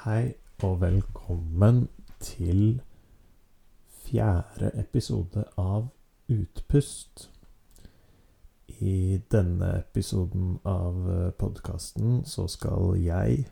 [0.00, 0.32] Hei
[0.64, 1.82] og velkommen
[2.24, 2.78] til
[4.00, 5.90] fjerde episode av
[6.32, 7.26] Utpust.
[8.80, 11.02] I denne episoden av
[11.36, 13.42] podkasten så skal jeg,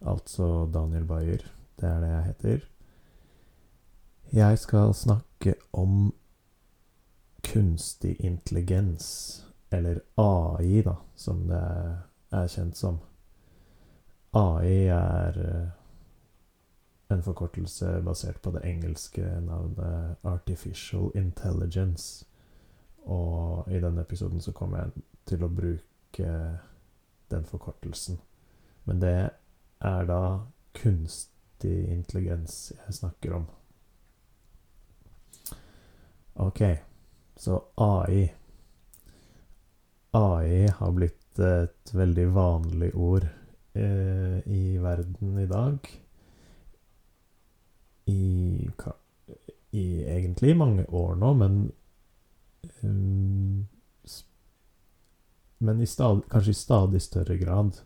[0.00, 1.44] altså Daniel Bayer,
[1.76, 2.64] det er det jeg heter
[4.32, 6.14] Jeg skal snakke om
[7.44, 11.60] kunstig intelligens, eller AI, da, som det
[12.32, 12.96] er kjent som.
[14.32, 15.68] AI er eh,
[17.08, 22.26] en forkortelse basert på det engelske navnet Artificial Intelligence.
[23.06, 26.32] Og i denne episoden så kommer jeg til å bruke
[27.30, 28.18] den forkortelsen.
[28.84, 29.30] Men det
[29.80, 30.22] er da
[30.74, 33.46] kunstig intelligens jeg snakker om.
[36.42, 36.60] Ok,
[37.36, 38.26] så AI.
[40.10, 43.26] AI har blitt et veldig vanlig ord
[44.46, 45.88] i verden i dag.
[48.06, 48.68] I,
[49.70, 51.56] i egentlig mange år nå, men
[52.82, 53.66] um,
[55.58, 57.78] Men i stad, kanskje i stadig større grad.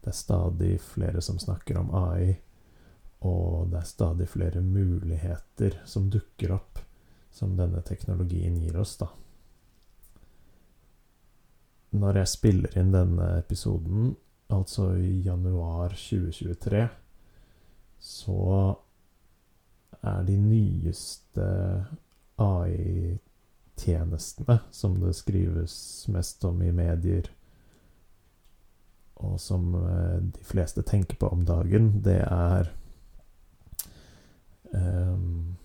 [0.00, 2.34] Det er stadig flere som snakker om AI,
[3.24, 6.78] og det er stadig flere muligheter som dukker opp,
[7.30, 9.08] som denne teknologien gir oss, da.
[11.96, 14.12] Når jeg spiller inn denne episoden,
[14.48, 16.88] altså i januar 2023,
[17.98, 18.74] så
[20.02, 21.84] er de nyeste
[22.38, 27.30] AI-tjenestene som det skrives mest om i medier,
[29.18, 32.70] og som eh, de fleste tenker på om dagen, det er
[34.70, 35.56] um,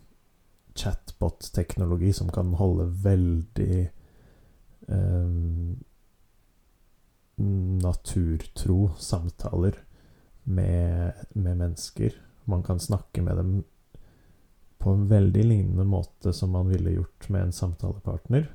[0.74, 3.92] chatbot-teknologi som kan holde veldig
[4.88, 5.78] um,
[7.36, 9.78] naturtro samtaler
[10.44, 12.14] med, med, mennesker.
[12.44, 13.64] Man kan snakke med dem
[14.78, 18.52] på en veldig lignende måte som man ville gjort med en samtalepartner.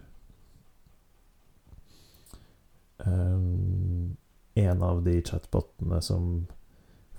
[2.99, 4.17] Um,
[4.55, 6.47] en av de chatbotene som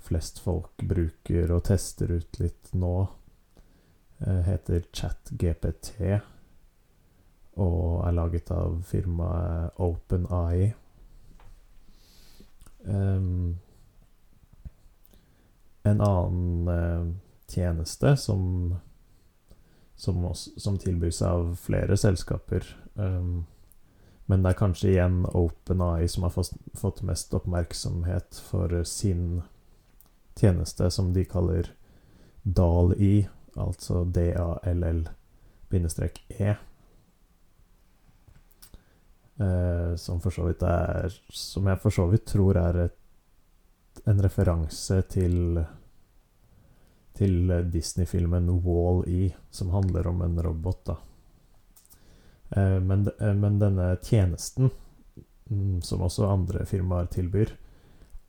[0.00, 2.94] flest folk bruker og tester ut litt nå,
[4.20, 5.96] uh, heter ChatGPT
[7.60, 10.70] og er laget av firmaet OpenAI.
[12.84, 13.58] Um,
[15.82, 17.12] en annen uh,
[17.48, 18.76] tjeneste som
[20.00, 22.76] som, som, tilbys av flere selskaper.
[22.94, 23.46] Um,
[24.26, 29.42] men det er kanskje igjen OpenAI som har fått, fått mest oppmerksomhet for sin
[30.40, 31.68] tjeneste, som de kaller
[32.42, 33.28] DAL-I,
[33.60, 35.10] altså D-A-L-L-E.
[39.40, 42.96] Uh, som for så vidt er Som jeg for så vidt tror er et,
[44.04, 45.62] en referanse til
[47.20, 50.94] til Disney-filmen Wall-E, som handler om en robot, da.
[52.56, 54.70] Uh, men, uh, men, denne tjenesten,
[55.50, 57.52] mm, som også andre firmaer tilbyr,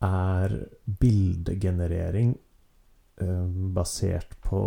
[0.02, 0.56] er
[1.00, 2.34] bildegenerering
[3.72, 4.62] basert på,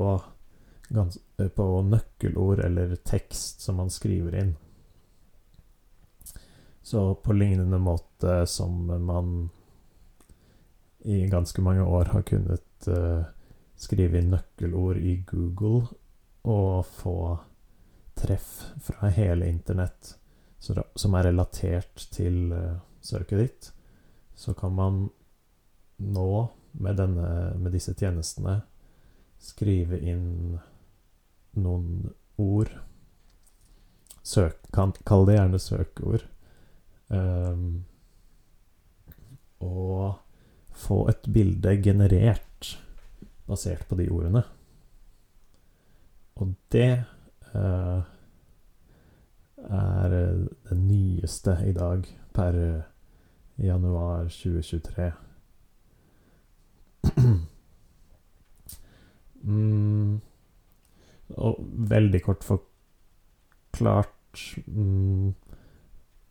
[1.58, 4.54] på nøkkelord eller tekst som man skriver inn.
[6.86, 9.50] Så på lignende måte som man
[11.00, 13.24] i ganske mange år har kunnet uh,
[13.76, 15.88] skrive inn nøkkelord i Google
[16.46, 17.16] og få
[18.14, 18.52] treff
[18.86, 20.12] fra hele internett
[20.62, 23.72] som er relatert til uh, søket ditt,
[24.38, 25.02] så kan man
[25.98, 26.30] nå,
[26.72, 27.28] med, denne,
[27.66, 28.60] med disse tjenestene,
[29.42, 30.60] skrive inn
[31.58, 32.70] noen ord.
[34.22, 36.30] Søk, Kall det gjerne søkeord
[39.66, 40.16] og
[40.76, 42.80] få et bilde generert
[43.48, 44.44] basert på de ordene.
[46.36, 47.04] Og det
[47.56, 48.02] uh,
[49.66, 52.04] er det nyeste i dag
[52.36, 52.82] per
[53.58, 55.12] januar 2023.
[59.42, 60.22] mm,
[61.30, 64.12] og veldig kort forklart
[64.68, 65.34] mm,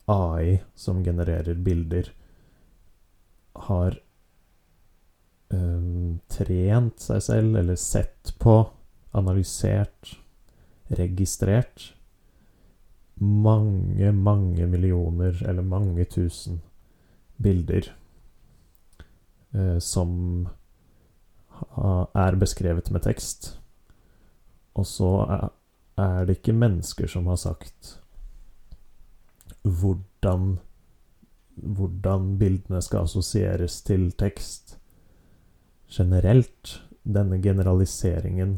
[0.05, 2.11] AI som genererer bilder,
[3.53, 3.99] har
[5.49, 8.69] um, trent seg selv, eller sett på,
[9.11, 10.17] analysert,
[10.87, 11.93] registrert
[13.17, 16.61] mange, mange millioner, eller mange tusen,
[17.37, 17.89] bilder
[19.55, 20.47] uh, som
[22.13, 23.55] er beskrevet med tekst.
[24.77, 25.11] Og så
[25.97, 27.97] er det ikke mennesker som har sagt
[29.67, 30.57] hvordan
[31.57, 34.77] hvordan bildene skal assosieres til tekst
[35.89, 36.81] generelt.
[37.07, 38.57] Denne generaliseringen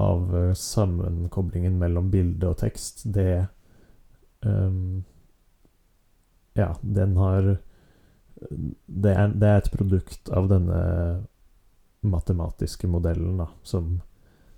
[0.00, 3.46] av eh, sammenkoblingen mellom bilde og tekst, det
[4.40, 5.04] um,
[6.56, 7.58] Ja, den har
[8.86, 10.80] det er, det er, et produkt av denne
[12.04, 13.98] matematiske modellen da, som,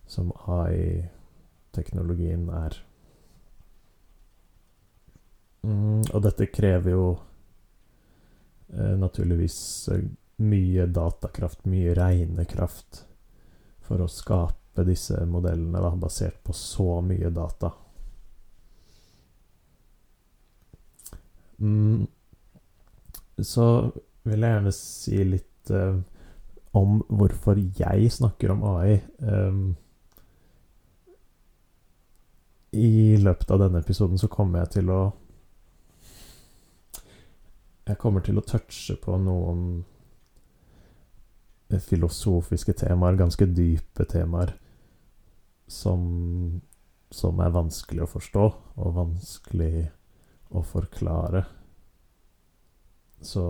[0.08, 2.78] som AI-teknologien er.
[5.62, 7.08] Mm, og dette krever jo
[8.72, 9.58] eh, naturligvis
[9.92, 10.04] eh,
[10.48, 13.04] mye datakraft, mye regnekraft,
[13.84, 17.72] for å skape disse modellene da, basert på så mye data.
[21.58, 22.06] Mm,
[23.42, 23.66] så
[24.28, 25.98] vil jeg gjerne si litt eh,
[26.78, 29.00] om hvorfor jeg snakker om AI.
[29.18, 29.74] Um,
[32.78, 35.00] I løpet av denne episoden så kommer jeg til å
[37.88, 39.62] jeg kommer til å touche på noen
[41.68, 44.54] filosofiske temaer, ganske dype temaer,
[45.68, 46.02] som,
[47.08, 48.44] som er vanskelig å forstå
[48.76, 49.88] og vanskelig
[50.52, 51.44] å forklare.
[53.24, 53.44] Så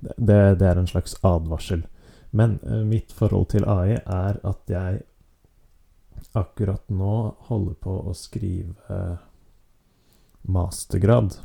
[0.00, 1.86] det, det er en slags advarsel.
[2.34, 5.02] Men uh, mitt forhold til AI er at jeg
[6.32, 8.98] akkurat nå holder på å skrive
[10.44, 11.36] mastergrad.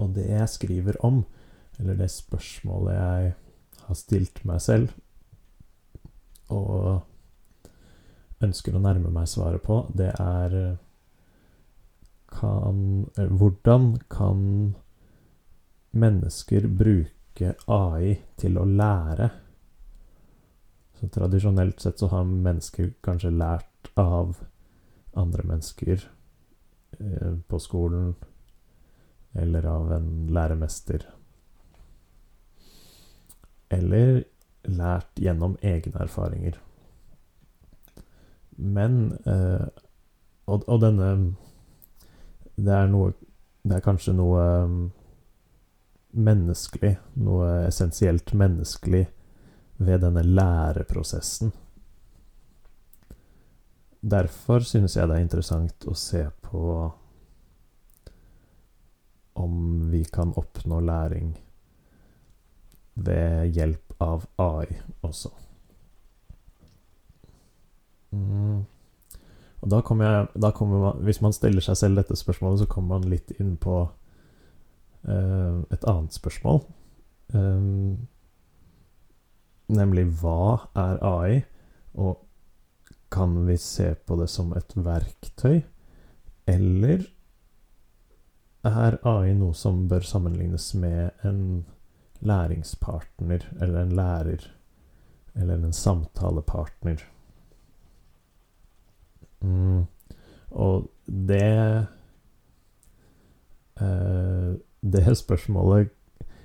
[0.00, 1.22] Og det jeg skriver om,
[1.78, 3.32] eller det spørsmålet jeg
[3.86, 4.92] har stilt meg selv,
[6.52, 7.02] og
[8.42, 10.76] ønsker å nærme meg svaret på, det er
[12.32, 14.42] kan, Hvordan kan
[15.92, 19.28] mennesker bruke AI til å lære?
[21.02, 24.36] Så tradisjonelt sett så har mennesker kanskje lært av
[25.18, 26.04] andre mennesker
[26.98, 28.12] eh, på skolen,
[29.34, 31.02] eller av en læremester.
[33.74, 34.22] Eller
[34.62, 36.60] lært gjennom egne erfaringer.
[38.54, 39.66] Men eh,
[40.46, 41.34] og, og, denne
[42.54, 43.14] Det er noe
[43.64, 44.78] Det er kanskje noe um,
[46.12, 46.92] menneskelig,
[47.26, 49.08] noe essensielt menneskelig
[49.76, 51.52] ved denne læreprosessen.
[54.02, 56.64] Derfor synes jeg det er interessant å se på
[59.38, 59.54] om
[59.90, 61.32] vi kan oppnå læring
[62.94, 64.66] ved hjelp av AI
[65.06, 65.30] også.
[68.12, 68.64] Mm.
[69.62, 72.66] Og da kommer jeg da kommer man, Hvis man stiller seg selv dette spørsmålet, så
[72.66, 76.60] kommer man litt inn på uh, et annet spørsmål.
[77.32, 78.08] Um,
[79.72, 81.40] nemlig hva er AI,
[81.94, 82.20] og
[83.12, 85.60] kan vi se på det som et verktøy,
[86.48, 87.04] eller
[88.64, 91.64] er AI noe som bør sammenlignes med en
[92.22, 94.44] læringspartner, eller en lærer,
[95.34, 97.02] eller en samtalepartner.
[99.42, 99.86] Mm.
[100.50, 101.86] Og det
[103.80, 104.52] eh,
[104.82, 105.90] Det spørsmålet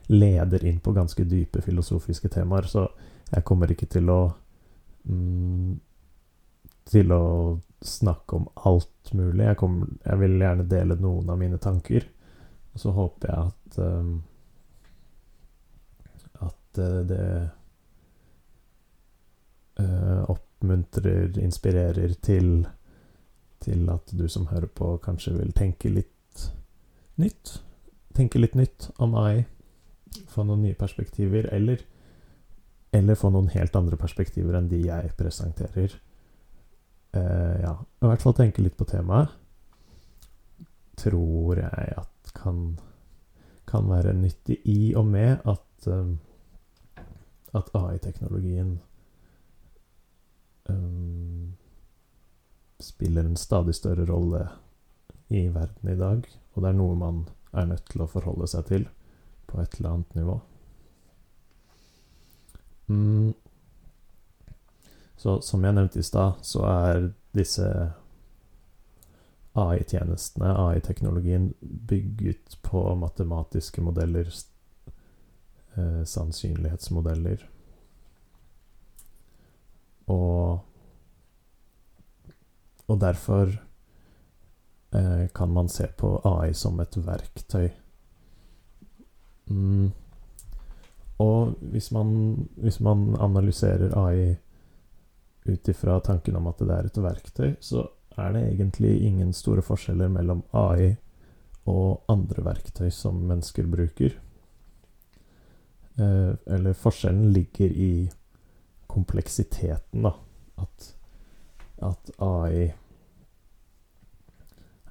[0.08, 2.88] leder inn på ganske dype filosofiske temaer, så
[3.32, 4.22] jeg kommer ikke til å
[5.10, 5.74] mm,
[6.88, 7.24] Til å
[7.84, 9.44] snakke om alt mulig.
[9.44, 12.06] Jeg, kommer, jeg, vil gjerne dele noen av mine tanker.
[12.72, 14.14] Og så håper jeg at um,
[16.48, 17.28] At uh, det
[19.84, 22.66] uh, oppmuntrer, inspirerer til
[23.68, 26.48] til at du som hører på, kanskje vil tenke litt
[27.18, 27.58] nytt.
[28.16, 29.46] Tenke litt nytt om AI.
[30.32, 31.82] Få noen nye perspektiver, eller,
[32.96, 35.96] eller få noen helt andre perspektiver enn de jeg presenterer.
[37.16, 39.34] Uh, ja, i hvert fall tenke litt på temaet.
[40.98, 42.78] Tror jeg at kan,
[43.70, 46.18] kan være nyttig i og med at um,
[47.58, 48.80] at AI-teknologien
[50.70, 51.54] um,
[52.80, 54.48] spiller en stadig større rolle
[55.28, 57.24] i verden i dag, og det er noe man
[57.58, 58.88] er nødt til å forholde seg til
[59.48, 60.38] på et eller annet nivå.
[62.88, 63.34] Mm.
[65.18, 67.68] Så som jeg nevnte i stad, så er disse
[69.58, 74.30] AI-tjenestene, AI-teknologien, bygget på matematiske modeller
[75.76, 77.48] eh, sannsynlighetsmodeller.
[80.08, 80.68] Og
[82.88, 83.50] Og derfor
[84.96, 87.70] eh, kan man se på AI som et verktøy.
[89.46, 89.92] Mm.
[91.24, 92.10] Og hvis man,
[92.62, 94.36] hvis man analyserer AI
[95.48, 99.64] ut ifra tanken om at det er et verktøy, så er det egentlig ingen store
[99.66, 100.96] forskjeller mellom AI
[101.68, 104.16] og andre verktøy som mennesker bruker.
[105.98, 108.10] Eh, eller forskjellen ligger i
[108.88, 110.14] kompleksiteten, da.
[110.58, 110.92] At,
[111.86, 112.70] at AI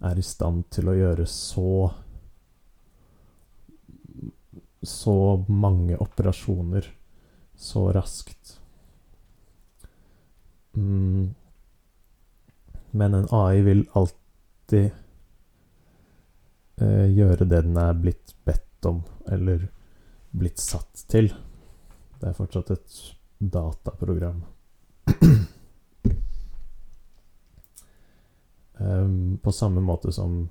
[0.06, 1.70] er i stand til å gjøre så
[4.86, 6.86] så mange operasjoner
[7.56, 8.60] så raskt.
[10.76, 11.34] Mm.
[12.90, 14.90] Men en AI vil alltid
[16.76, 19.68] eh, gjøre det den er blitt bedt om, eller
[20.30, 21.32] blitt satt til.
[22.20, 22.98] Det er fortsatt et
[23.38, 24.44] dataprogram.
[28.78, 30.48] um, på samme måte som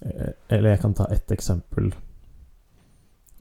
[0.00, 1.92] eh, Eller jeg kan ta ett eksempel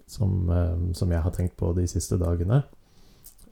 [0.09, 2.63] som, um, som, jeg har tenkt på de siste dagene.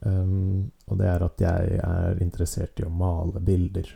[0.02, 3.90] Um, og det er at jeg er interessert i å male bilder.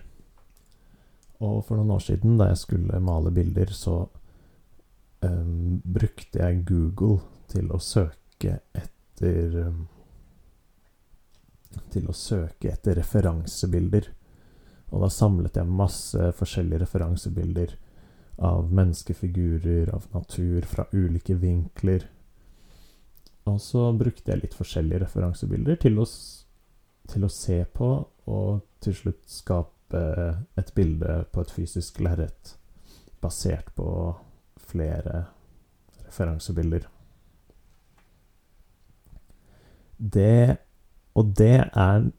[1.44, 4.06] Og for noen år siden, da jeg skulle male bilder, så
[5.26, 7.20] um, brukte jeg Google
[7.52, 9.84] til å søke etter um,
[11.92, 14.06] Til å søke etter referansebilder.
[14.96, 17.74] Og da samlet jeg masse forskjellige referansebilder
[18.38, 22.08] av menneskefigurer, av natur, fra ulike vinkler.
[23.46, 26.06] Og så brukte jeg litt forskjellige referansebilder til å,
[27.12, 27.90] til å se på,
[28.26, 30.02] og til slutt skape
[30.58, 32.56] et bilde på et fysisk lerret
[33.22, 33.88] basert på
[34.66, 35.26] flere
[36.06, 36.88] referansebilder.
[39.98, 40.58] Det
[41.16, 42.10] Og det er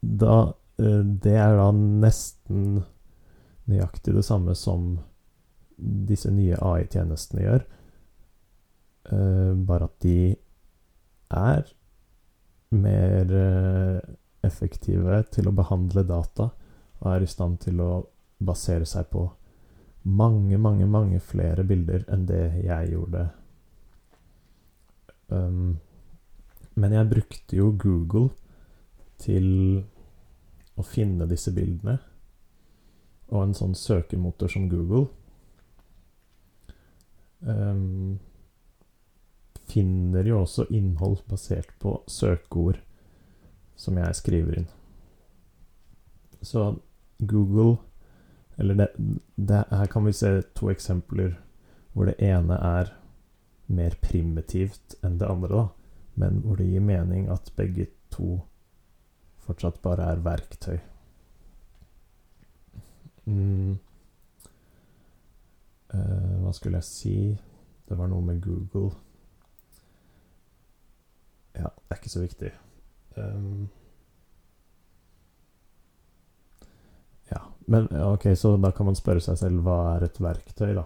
[0.00, 0.36] da
[0.78, 2.84] eh, Det er da nesten
[3.66, 5.00] nøyaktig det samme som
[5.76, 7.64] disse nye AI-tjenestene gjør.
[9.06, 10.34] Uh, bare at de
[11.30, 11.68] er
[12.74, 14.14] mer uh,
[14.46, 16.50] effektive til å behandle data
[16.98, 17.90] og er i stand til å
[18.42, 19.28] basere seg på
[20.06, 23.26] mange, mange, mange flere bilder enn det jeg gjorde.
[25.28, 25.78] Um,
[26.74, 28.30] men jeg brukte jo Google
[29.22, 29.48] til
[30.76, 31.96] å finne disse bildene.
[33.32, 35.08] Og en sånn søkemotor som Google
[37.42, 38.18] um,
[39.66, 42.80] finner jo også innhold basert på søkeord
[43.76, 44.68] som jeg skriver inn.
[46.40, 46.76] Så
[47.18, 47.76] Google
[48.58, 48.88] Eller det,
[49.34, 51.34] det, her kan vi se to eksempler
[51.92, 52.92] hvor det ene er
[53.66, 55.64] mer primitivt enn det andre, da.
[56.16, 58.38] Men hvor det gir mening at begge to
[59.44, 60.78] fortsatt bare er verktøy.
[63.26, 63.76] Mm.
[65.92, 67.18] Uh, hva skulle jeg si?
[67.88, 68.94] Det var noe med Google.
[71.56, 72.52] Ja, det er ikke så viktig.
[73.16, 73.68] Um,
[77.30, 80.84] ja, men ok, så da kan man spørre seg selv hva er et verktøy, da?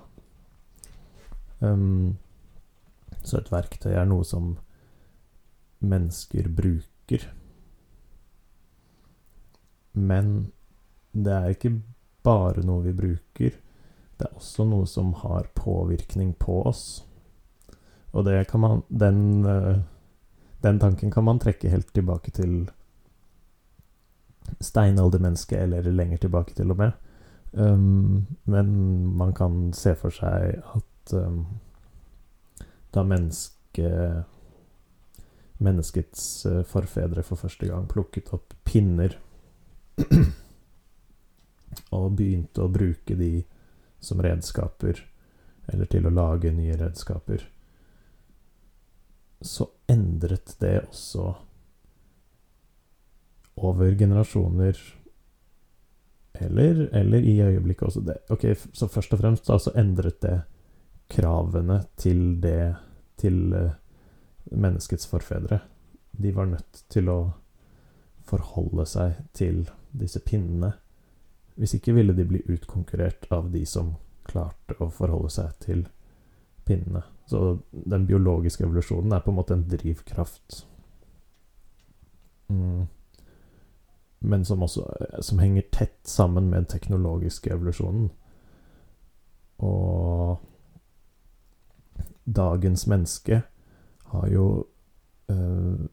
[1.61, 2.17] Um,
[3.23, 4.55] så et verktøy er noe som
[5.81, 7.27] mennesker bruker.
[9.93, 10.53] Men
[11.13, 11.75] det er ikke
[12.23, 13.57] bare noe vi bruker.
[14.21, 17.03] Det er også noe som har påvirkning på oss.
[18.13, 19.81] Og det kan man Den uh,
[20.63, 22.69] den tanken kan man trekke helt tilbake til
[24.61, 26.93] steinaldermennesket, eller lenger tilbake til og med.
[27.53, 28.69] Um, men
[29.17, 31.47] man kan se for seg at um,
[32.95, 33.91] da menneske,
[35.59, 39.17] menneskets uh, forfedre for første gang plukket opp pinner
[41.97, 43.41] og begynte å bruke de
[44.01, 45.03] som redskaper,
[45.71, 47.43] eller til å lage nye redskaper,
[49.41, 51.27] så endret det også
[53.61, 54.79] over generasjoner
[56.41, 58.17] eller, eller, i øyeblikket også det.
[58.31, 60.39] Ok, Så først og fremst da, så endret det
[61.11, 62.77] kravene til det
[63.21, 63.73] til uh,
[64.51, 65.59] menneskets forfedre.
[66.13, 67.19] De var nødt til å
[68.25, 70.73] forholde seg til disse pinnene.
[71.61, 75.97] Hvis ikke ville de bli utkonkurrert av de som klarte å forholde seg til pinnene.
[77.31, 80.65] Så den biologiske evolusjonen er på en måte en drivkraft.
[82.51, 82.87] Mm.
[84.21, 84.85] Men som også
[85.25, 88.11] som henger tett sammen med den teknologiske evolusjonen.
[89.61, 90.41] Og
[92.25, 93.43] dagens menneske
[94.13, 94.67] har jo
[95.31, 95.87] øh,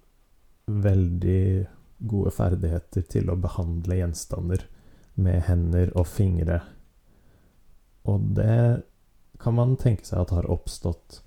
[0.67, 1.67] veldig
[2.07, 4.65] gode ferdigheter til å behandle gjenstander
[5.17, 6.62] med hender og fingre.
[8.07, 8.83] Og det
[9.39, 11.22] kan man tenke seg at har oppstått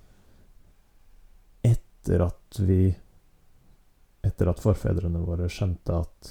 [1.67, 2.83] etter at vi
[4.21, 6.27] Etter at forfedrene våre skjønte at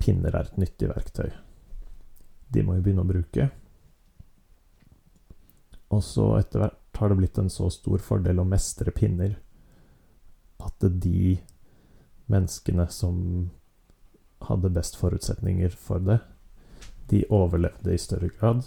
[0.00, 1.26] pinner er et nyttig verktøy.
[2.48, 3.50] De må jo begynne å bruke.
[5.92, 9.36] Og så etter hvert har det blitt en så stor fordel å mestre pinner
[10.64, 11.36] at de
[12.32, 13.50] menneskene som
[14.48, 16.22] hadde best forutsetninger for det,
[17.12, 18.64] de overlevde i større grad.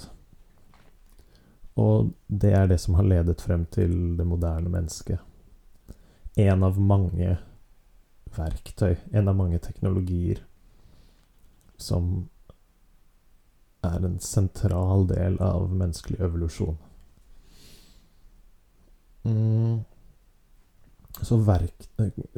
[1.80, 5.20] Og det er det som har ledet frem til det moderne mennesket.
[6.38, 7.38] En av mange
[8.34, 10.44] verktøy, en av mange teknologier
[11.78, 12.28] som
[13.84, 16.78] er en sentral del av menneskelig evolusjon.
[19.24, 19.82] Mm.
[21.22, 21.90] Så, verk,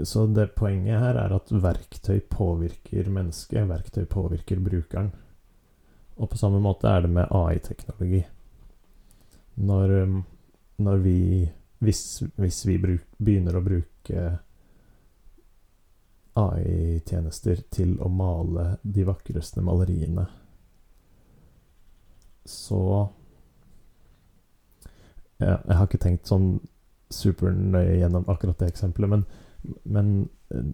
[0.04, 5.14] så, det poenget her er at verktøy påvirker mennesket, verktøy påvirker brukeren.
[6.16, 8.24] Og på samme måte er det med AI-teknologi.
[9.56, 10.24] Når, um,
[10.78, 14.24] når, vi Hvis, hvis vi bruk, begynner å bruke
[16.36, 20.26] AI-tjenester til å male de vakreste maleriene,
[22.46, 22.82] så
[25.40, 26.50] ja, Jeg har ikke tenkt sånn
[27.12, 29.24] supernøye gjennom akkurat det eksempelet, men,
[29.84, 30.12] men
[30.52, 30.74] eh,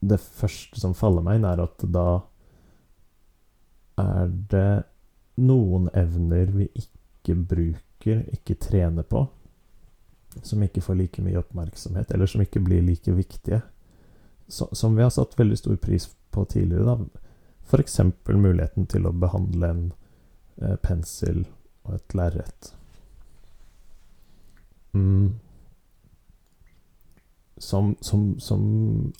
[0.00, 2.06] det første som faller meg inn, er at da
[4.00, 4.82] er det
[5.40, 6.99] noen evner vi ikke
[7.34, 9.26] bruker, ikke trener på,
[10.42, 13.60] som ikke får like mye oppmerksomhet, eller som ikke blir like viktige,
[14.48, 16.84] så, som vi har satt veldig stor pris på tidligere.
[16.84, 17.24] da.
[17.70, 18.00] F.eks.
[18.26, 19.84] muligheten til å behandle en
[20.62, 21.44] eh, pensel
[21.86, 22.72] og et lerret.
[24.92, 25.38] Mm.
[27.60, 28.62] Som, som, som,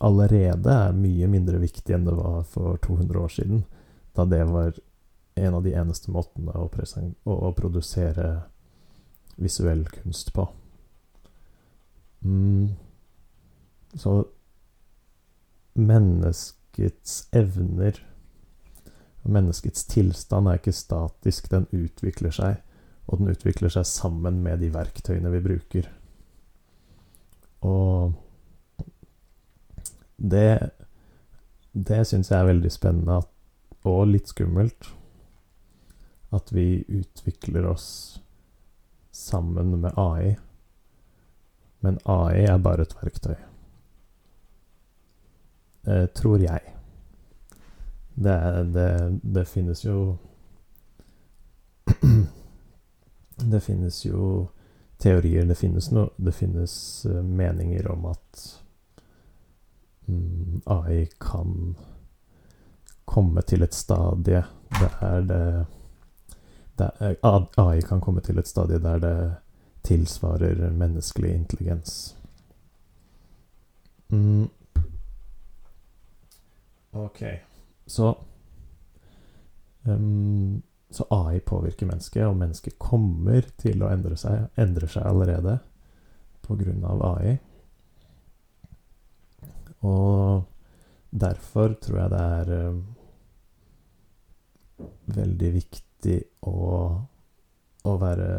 [0.00, 3.64] allerede er mye mindre viktig enn det var for 200 år siden,
[4.16, 4.72] da det var
[5.34, 8.30] en av de eneste måtene å, å, produsere
[9.40, 10.46] visuell kunst på.
[12.24, 12.76] Mm.
[13.94, 14.20] Så
[15.74, 18.06] menneskets evner
[19.20, 22.62] Menneskets tilstand er ikke statisk, den utvikler seg
[23.10, 25.88] og den utvikler seg sammen med de verktøyene vi bruker.
[27.66, 28.14] Og
[30.16, 30.70] det
[31.72, 33.20] Det syns jeg er veldig spennende
[33.86, 34.88] og litt skummelt.
[36.30, 38.20] At vi utvikler oss
[39.10, 40.36] sammen med AI.
[41.80, 43.36] Men AI er bare et verktøy.
[45.86, 46.60] Eh, tror jeg.
[48.14, 50.16] Det, det, det finnes jo
[53.52, 54.48] Det finnes jo
[55.00, 56.72] teorier, det finnes, noe det finnes
[57.08, 58.42] uh, meninger om at
[60.06, 61.74] um, AI kan
[63.08, 64.42] komme til et stadie
[64.76, 65.44] der det
[66.80, 67.18] der,
[67.60, 69.16] AI kan komme til et stadie der det
[69.86, 72.16] tilsvarer menneskelig intelligens.
[74.08, 74.48] Mm.
[76.92, 77.22] Ok,
[77.86, 78.14] så
[79.84, 85.60] um, så AI påvirker mennesket, og mennesket kommer til å endre seg, endrer seg allerede
[86.42, 86.94] pga.
[87.06, 87.36] AI.
[89.86, 90.42] Og
[91.10, 92.82] derfor tror jeg det er um,
[95.14, 96.54] veldig viktig å,
[97.82, 98.30] å, være,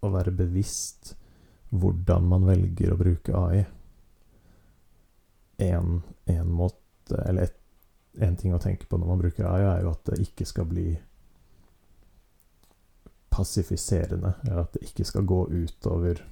[0.00, 1.14] å, være, bevisst
[1.70, 3.64] hvordan man velger å bruke AI.
[5.68, 7.58] En, en måte, eller et,
[8.24, 10.68] en ting å tenke på når man bruker AI, er jo at det ikke skal
[10.70, 10.88] bli
[13.34, 14.36] passifiserende.
[14.52, 16.24] At det ikke skal gå utover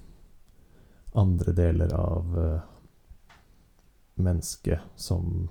[1.16, 2.64] andre deler av uh,
[4.20, 5.46] mennesket som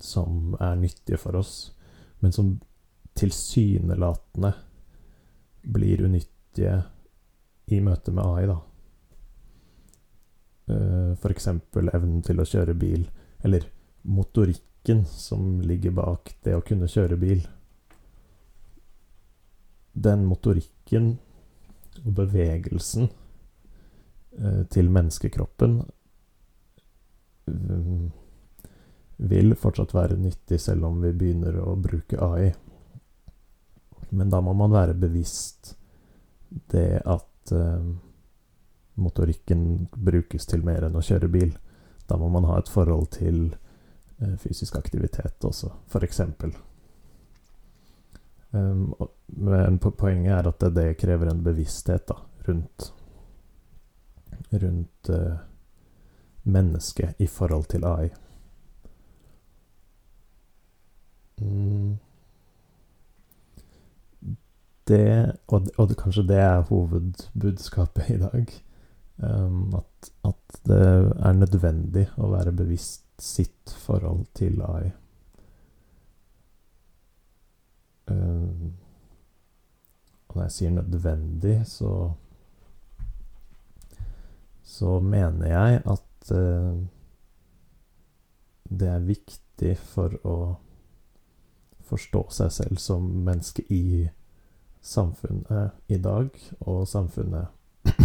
[0.00, 1.74] som er nyttige for oss,
[2.20, 2.54] men som
[3.18, 4.52] tilsynelatende
[5.62, 6.76] blir unyttige
[7.70, 8.58] i møte med AI, da.
[10.70, 11.20] F.eks.
[11.20, 13.02] for eksempel evnen til å kjøre bil,
[13.42, 13.66] eller
[14.06, 17.42] motorikken som ligger bak det å kunne kjøre bil
[19.92, 21.12] den motorikken
[22.04, 23.08] og bevegelsen
[24.38, 25.80] eh, til menneskekroppen
[27.50, 28.10] um,
[29.30, 32.52] vil fortsatt være nyttig selv om vi begynner å bruke AI.
[34.10, 35.74] Men da må man være bevisst
[36.72, 37.90] det at eh,
[39.00, 41.52] motorikken brukes til mer enn å kjøre bil.
[42.10, 43.44] Da må man ha et forhold til
[44.18, 45.70] eh, fysisk aktivitet også,
[46.02, 46.56] eksempel.
[48.50, 48.96] Um,
[49.38, 52.16] men poenget er at det, det krever en bevissthet da,
[52.48, 52.88] rundt
[54.50, 55.36] rundt uh,
[56.42, 58.08] mennesket i forhold til AI.
[61.38, 61.98] Mm.
[64.90, 65.06] Det,
[65.54, 68.54] og, og kanskje det er hovedbudskapet i dag,
[69.22, 70.80] um, at, at, det
[71.22, 74.88] er nødvendig å være bevisst sitt forhold til AI.
[78.10, 78.72] Um,
[80.26, 81.92] og når jeg sier nødvendig, så
[84.70, 86.78] så mener jeg at uh,
[88.70, 90.36] det er viktig for å
[91.90, 94.06] forstå seg selv som menneske i
[94.80, 97.48] samfunnet i dag, og samfunnet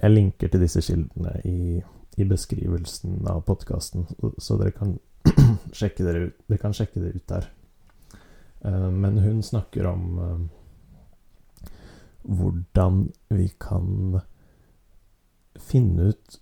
[0.01, 1.81] jeg linker til disse kildene i,
[2.15, 4.05] i beskrivelsen av podkasten,
[4.37, 4.97] så dere kan,
[5.77, 7.47] sjekke dere, ut, dere kan sjekke det ut der.
[8.65, 11.71] Uh, men hun snakker om uh,
[12.27, 14.19] hvordan vi kan
[15.57, 16.39] finne ut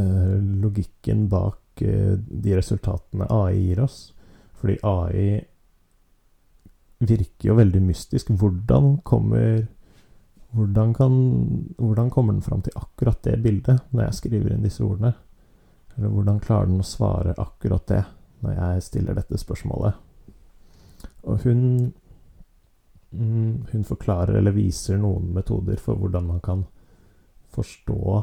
[0.00, 4.12] uh, logikken bak de resultatene AI gir oss.
[4.60, 5.40] Fordi AI
[7.02, 8.30] virker jo veldig mystisk.
[8.30, 9.64] Hvordan kommer
[10.52, 11.12] hvordan, kan,
[11.78, 15.14] hvordan kommer den fram til akkurat det bildet når jeg skriver inn disse ordene?
[15.96, 18.02] Eller hvordan klarer den å svare akkurat det
[18.42, 19.98] når jeg stiller dette spørsmålet?
[21.22, 21.92] Og hun
[23.10, 26.64] mm, Hun forklarer eller viser noen metoder for hvordan man kan
[27.52, 28.22] forstå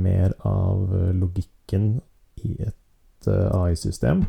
[0.00, 2.00] mer av logikken
[2.44, 4.24] i et eh, AI-system.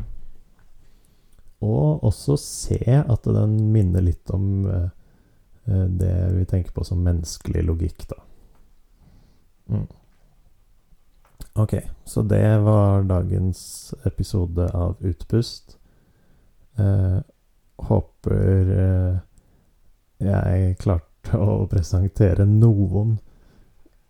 [1.60, 4.99] Og også se at den minner litt om eh, eh,
[5.64, 8.16] det vi tenker på som menneskelig logikk, da.
[9.70, 9.86] Mm.
[11.60, 15.76] Ok, så det var dagens episode av Utpust.
[16.78, 17.18] Eh,
[17.76, 19.18] håper eh,
[20.18, 23.18] jeg klarte å presentere noen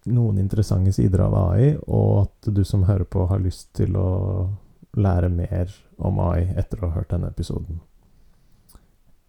[0.04, 4.48] noen interessante sider av AI, og at du som hører på, har lyst til å
[4.96, 7.82] lære mer om AI etter å ha hørt denne episoden.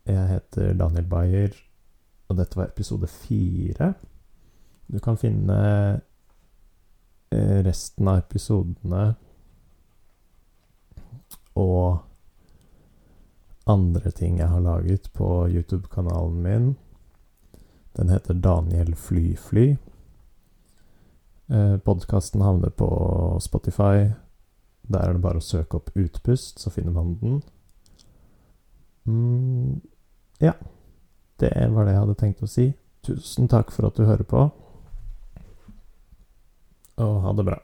[0.08, 1.52] Jeg heter Daniel Bayer,
[2.32, 3.94] og dette var episode fire.
[4.88, 5.58] Du kan finne
[7.32, 9.04] eh, resten av episodene
[11.60, 12.00] og
[13.70, 16.68] andre ting jeg har laget på YouTube-kanalen min.
[18.00, 19.78] Den heter Daniel Flyfly.
[21.52, 22.90] Eh, Podkasten havner på
[23.44, 24.12] Spotify,
[24.88, 27.42] der er det bare å søke opp Utpust, så finner man den.
[29.06, 29.82] Mm,
[30.40, 30.56] ja.
[31.42, 32.68] Det var det jeg hadde tenkt å si.
[33.02, 34.44] Tusen takk for at du hører på,
[37.02, 37.58] og ha det bra.